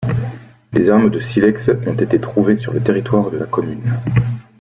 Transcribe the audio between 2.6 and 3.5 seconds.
le territoire de la